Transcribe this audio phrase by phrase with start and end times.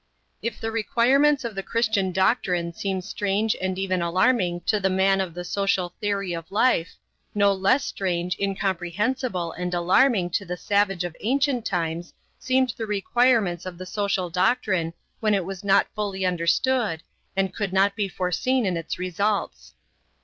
[0.41, 5.21] If the requirements of the Christian doctrine seem strange and even alarming to the man
[5.21, 6.95] of the social theory of life,
[7.35, 13.63] no less strange, incomprehensible, and alarming to the savage of ancient times seemed the requirements
[13.63, 17.03] of the social doctrine when it was not fully understood
[17.35, 19.75] and could not be foreseen in its results.